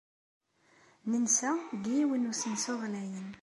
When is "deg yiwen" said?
1.81-2.23